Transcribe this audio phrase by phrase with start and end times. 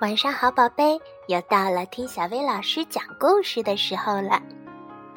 [0.00, 4.40] 晚上好，宝贝，又到了听小薇老师讲故事的时候了。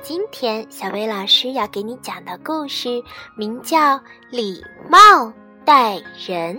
[0.02, 3.04] 今天小薇老师要给你讲的故事
[3.36, 3.78] 名叫
[4.32, 5.32] 《礼貌
[5.64, 6.58] 待人》。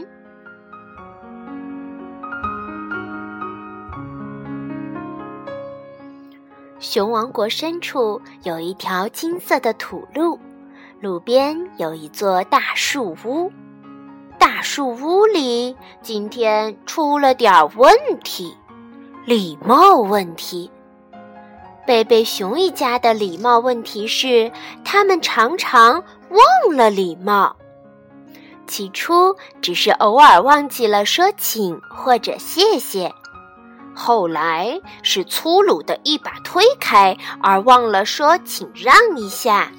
[6.79, 10.38] 熊王国深处有一条金色的土路，
[11.03, 13.50] 路边有一座大树屋。
[14.39, 18.57] 大树屋里今天出了点问题，
[19.25, 20.71] 礼貌问题。
[21.85, 24.53] 贝贝熊一家的礼貌问题是，
[24.85, 27.57] 他们常常忘了礼貌。
[28.68, 33.12] 起初只是偶尔忘记了说请或者谢谢，
[33.92, 39.73] 后来是粗鲁的一把推开而忘了说请让一下。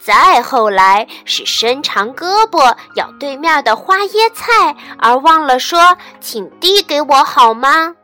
[0.00, 7.94] 再后来是伸长胳膊咬对面的花椰菜，而忘了说“请递给我好吗？”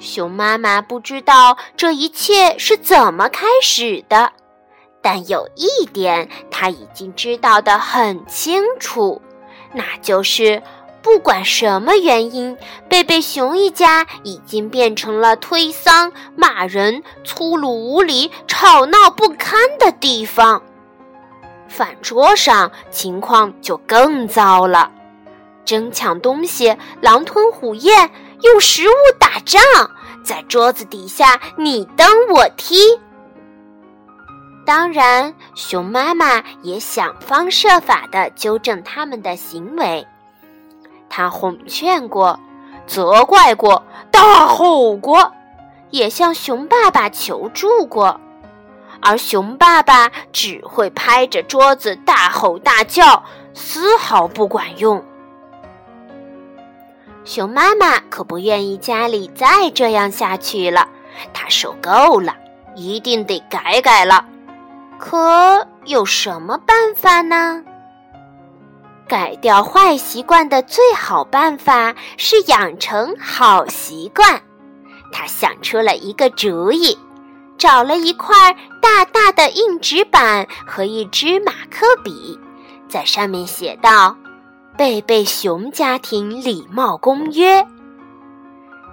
[0.00, 4.32] 熊妈妈不知道这一切是怎么开始的，
[5.02, 9.20] 但有一点她已经知道的很清楚，
[9.74, 10.62] 那就是。
[11.00, 12.56] 不管什么原因，
[12.88, 20.62] 贝贝熊一家已经变成了推搡、骂人、粗鲁无礼、吵闹不堪的地方。
[21.68, 24.90] 饭桌上情况就更糟了，
[25.64, 28.10] 争抢东西、狼吞虎咽、
[28.42, 29.62] 用食物打仗，
[30.24, 32.76] 在桌子底下你蹬我踢。
[34.66, 40.06] 当然，熊妈妈也想方设法的纠正他们的行为。
[41.08, 42.38] 他哄劝过，
[42.86, 45.32] 责怪过，大吼过，
[45.90, 48.20] 也向熊爸爸求助过，
[49.00, 55.04] 而熊爸爸只会拍着桌子大吼大叫，丝毫不管用。
[57.24, 60.88] 熊妈妈可不愿意家里再这样下去了，
[61.34, 62.34] 她受够了，
[62.74, 64.24] 一定得改改了。
[64.98, 67.62] 可有什么办法呢？
[69.08, 74.40] 改掉坏习惯的最好办法是养成好习惯。
[75.10, 76.96] 他想出了一个主意，
[77.56, 78.52] 找了一块
[78.82, 82.38] 大大的硬纸板和一支马克笔，
[82.88, 84.14] 在上面写道
[84.76, 87.66] ：“贝贝熊家庭礼貌公约。”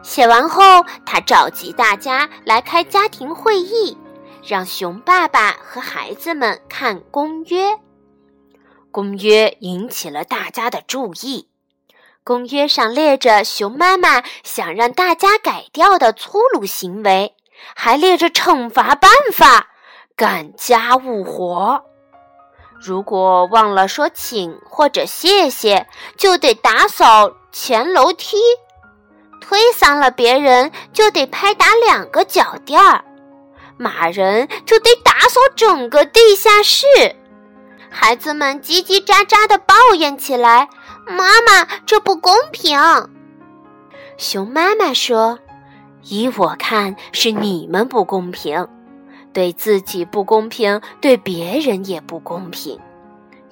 [0.01, 0.63] 写完后，
[1.05, 3.97] 他召集大家来开家庭会议，
[4.41, 7.77] 让熊爸爸和孩子们看公约。
[8.95, 11.49] 公约引起了大家的注意。
[12.23, 17.35] 公约上列着熊妈妈想让大家改掉的粗鲁行为，
[17.75, 19.67] 还列着惩罚办法：
[20.15, 21.83] 干家务活，
[22.79, 28.37] 如果忘了说请或者谢谢，就得打扫前楼梯；
[29.41, 33.03] 推搡了别人，就得拍打两个脚垫儿；
[33.77, 36.87] 骂人就得打扫整个地下室。
[37.97, 40.67] 孩子们叽叽喳喳地抱怨起来
[41.07, 42.77] ：“妈妈，这不公平！”
[44.19, 45.39] 熊妈妈说
[46.03, 48.67] ：“依我看，是你们不公平，
[49.31, 52.77] 对自己不公平，对别人也不公平。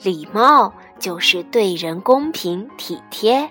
[0.01, 3.49] 礼貌就是对人公平体贴，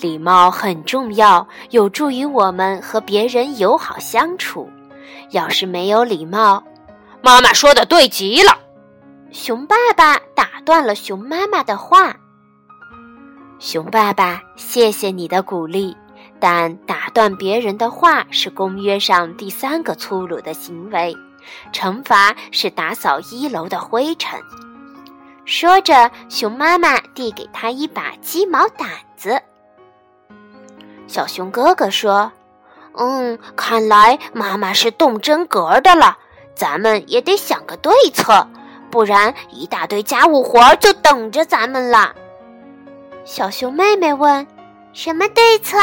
[0.00, 4.70] 礼貌很重要，有助于我们和别人友好相处。
[5.32, 6.64] 要是没有礼貌，
[7.20, 8.56] 妈妈说的对极了。”
[9.32, 12.16] 熊爸爸打断了熊妈妈的话。
[13.60, 15.96] 熊爸爸，谢谢你的鼓励，
[16.40, 21.16] 但打断别人的话是公约上第三个粗鲁的行为，
[21.72, 24.40] 惩罚是打扫一楼的灰尘。
[25.44, 29.40] 说着，熊妈妈递给他一把鸡毛掸子。
[31.06, 32.32] 小熊哥哥说
[32.98, 36.18] ：“嗯，看来妈妈是动真格的了，
[36.54, 38.48] 咱们也得想个对策。”
[38.90, 42.14] 不然，一大堆家务活就等着咱们了。
[43.24, 44.46] 小熊妹妹问
[44.92, 45.78] ：“什么对策？”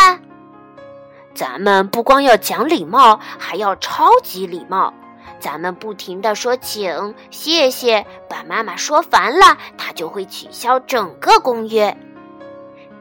[1.33, 4.93] 咱们不光要讲礼貌，还要超级礼貌。
[5.39, 11.95] 咱们不停的说请、谢谢，把妈妈说烦了，她就会取消整个公约。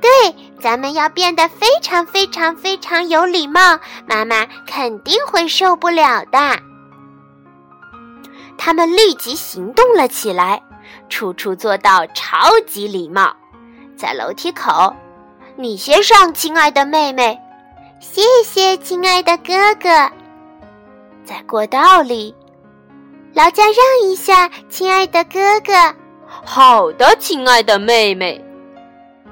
[0.02, 6.38] 对，咱们要变得非常非常非常有礼貌，妈妈肯定会受不了的。
[8.66, 10.60] 他们立即行动了起来，
[11.08, 13.32] 处处做到超级礼貌。
[13.96, 14.92] 在楼梯口，
[15.54, 17.38] 你先上，亲爱的妹妹。
[18.00, 19.88] 谢谢，亲爱的哥哥。
[21.24, 22.34] 在过道里，
[23.34, 25.72] 劳驾让一下，亲爱的哥哥。
[26.26, 28.44] 好的，亲爱的妹妹。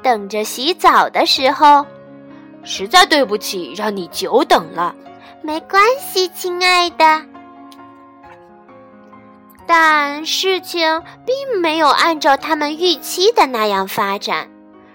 [0.00, 1.84] 等着洗澡的时候，
[2.62, 4.94] 实在对不起，让你久等了。
[5.42, 7.33] 没关系，亲爱的。
[9.76, 14.48] 但事情并没有按照他们预期的那样发展。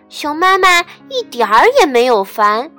[0.08, 0.80] 熊妈妈
[1.10, 2.72] 一点儿也没有烦，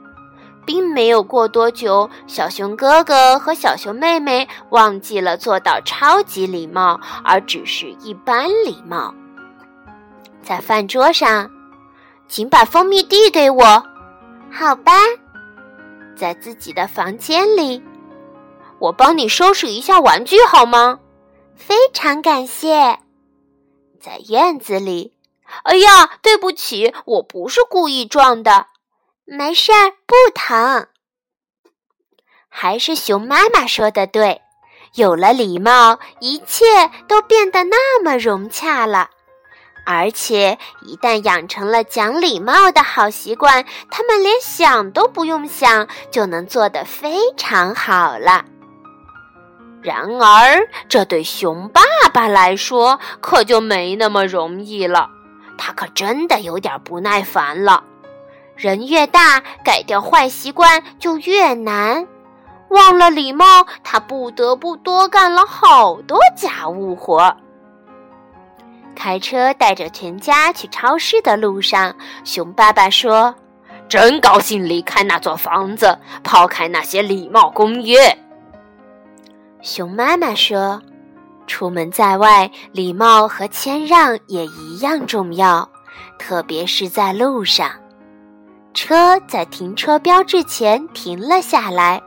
[0.64, 9.14] 并没有过多久，小熊哥哥和小熊妹妹忘记了做到超级礼貌，而只是一般礼貌。
[10.42, 11.50] 在饭桌上，
[12.26, 13.62] 请把蜂蜜递给我。
[14.50, 14.92] 好吧。
[16.16, 17.82] 在自己的房间里，
[18.78, 20.98] 我帮你收拾一下玩具好吗？
[21.60, 22.98] 非常感谢。
[24.00, 25.14] 在院子里。
[25.64, 28.66] 哎呀，对不起，我不是故意撞的。
[29.24, 30.86] 没事儿，不疼。
[32.48, 34.42] 还是熊妈妈说的对，
[34.94, 36.64] 有了礼貌，一切
[37.06, 39.10] 都变得那么融洽了。
[39.84, 48.44] 而且，一旦养成了讲礼貌的好习惯，他们连想都不用想，就能做得非常好了。
[49.82, 51.80] 然而，这对熊爸
[52.12, 55.08] 爸来说可就没那么容易了。
[55.56, 57.84] 他可真的有点不耐烦了。
[58.56, 62.06] 人越大，改掉坏习惯就越难。
[62.68, 67.36] 忘了礼貌，他不得不多干了好多家务活。
[68.94, 73.34] 开车带着全家去超市的路上，熊爸爸说
[73.88, 77.96] ：“真高兴离开那座房子，抛开那些礼貌公约。”
[79.62, 80.80] 熊妈妈说。
[81.46, 85.68] 出门在外，礼貌和谦让也一样重要，
[86.16, 87.72] 特别是在路上。
[88.72, 92.00] 车在停车标志前停了下来，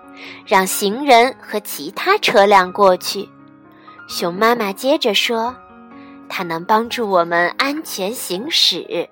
[0.48, 3.28] 让行人和其他车辆过去。
[4.08, 5.54] 熊妈妈接着说
[6.30, 9.10] ：“它能帮助我们安全行驶。”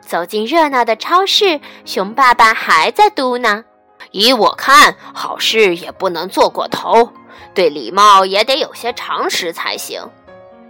[0.00, 3.62] 走进热闹的超市，熊爸爸还在嘟囔
[4.10, 7.12] ：“依我看，好事也不能做过头。”
[7.52, 10.00] 对礼貌也得有些常识才行。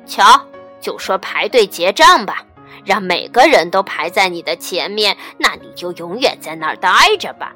[0.07, 0.41] 瞧，
[0.81, 2.43] 就说排队结账吧，
[2.85, 7.53] 让每个人都排在你的前面，那你就永远在那儿待着吧。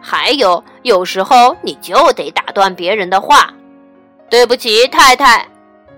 [0.00, 3.52] 还有，有时候你就得打断别人的话。
[4.30, 5.48] 对不起，太太。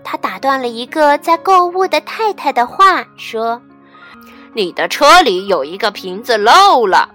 [0.02, 3.60] 他打断了一个在购物的太太的话，说
[4.54, 7.10] ：“你的车里有一个瓶子漏了。”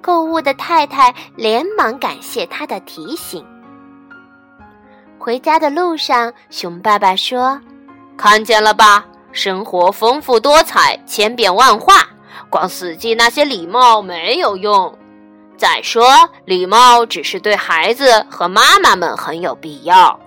[0.00, 3.44] 购物的太太连忙感谢他的提醒。
[5.18, 7.60] 回家的路上，熊爸爸说
[8.16, 12.08] ：“看见了吧，生活丰富多彩，千变万化，
[12.48, 14.96] 光死记那些礼貌没有用。
[15.58, 20.18] 再说，礼貌只是对孩子和妈妈们很有必要，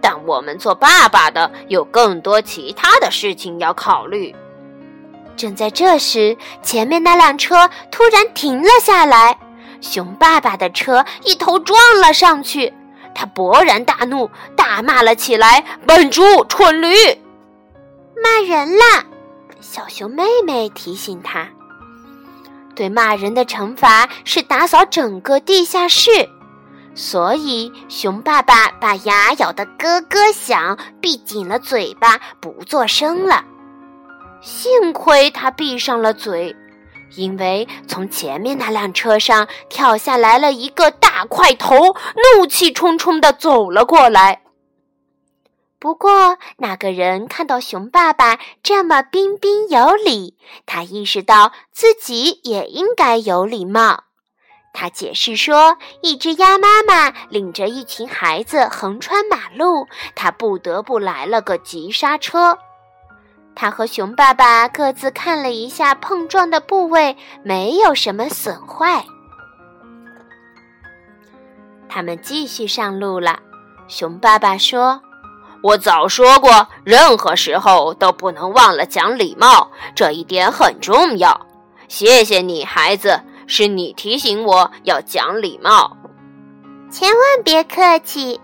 [0.00, 4.34] 但我们做爸爸的有更多其他的事情要考虑。”
[5.36, 9.38] 正在这时，前面那辆车突然停了下来，
[9.80, 12.72] 熊爸爸的车一头撞了上去。
[13.14, 16.94] 他勃然大怒，大骂了起来：“笨猪，蠢驴！”
[18.22, 19.04] 骂人啦！
[19.60, 21.48] 小熊妹妹提醒他
[22.76, 26.28] ：“对骂人的惩罚是打扫整个地下室。”
[26.94, 33.44] 所以，熊爸爸把牙咬得咯咯响，闭紧了嘴巴，不作声了。
[34.40, 36.54] 幸亏他闭上了嘴。
[37.16, 41.76] 因为从前面那辆车上跳下来了一个大块头，
[42.36, 44.42] 怒气冲冲地走了过来。
[45.80, 54.04] 不过，那个人看到熊爸爸这么彬彬有礼，他意识到自己也应该有礼貌。
[54.72, 62.56] 他解释说：“一只鸭妈妈领着一群孩子横穿马路，他不得不来了个急刹车。”
[63.60, 69.04] 他和熊爸爸各自看了一下碰撞的部位，没有什么损坏。
[71.86, 73.38] 他们继续上路了。
[73.86, 74.98] 熊爸爸说
[75.62, 81.38] ：“我早说过，任何时候都不能忘了讲礼貌，这一点很重要。
[81.86, 85.98] 谢谢你，孩子，是你提醒我要讲礼貌。
[86.90, 88.40] 千万别客气。”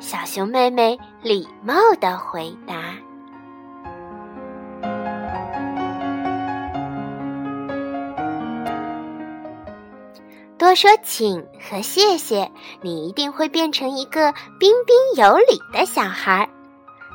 [0.00, 2.74] 小熊妹妹礼貌的回答。
[10.70, 12.48] 多说请和谢谢，
[12.80, 16.48] 你一定会变成一个彬彬有礼的小孩。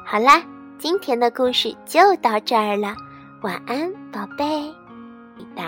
[0.05, 0.43] 好啦，
[0.77, 2.93] 今天的故事就到这儿了，
[3.43, 4.45] 晚安，宝贝。